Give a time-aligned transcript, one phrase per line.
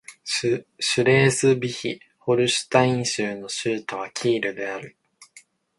[0.25, 4.97] シュレースヴィヒ＝ホルシュタイン州の州都はキールである